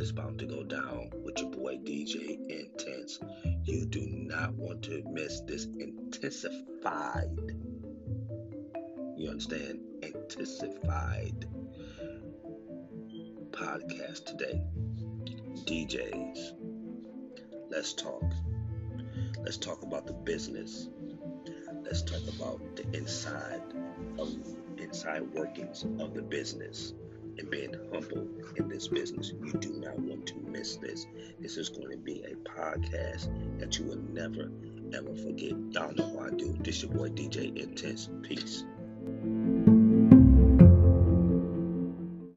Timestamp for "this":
5.42-5.66, 28.68-28.88, 30.76-31.06, 31.40-31.56, 36.60-36.82